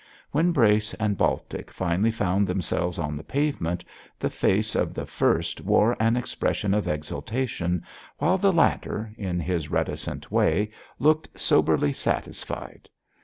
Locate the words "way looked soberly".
10.31-11.93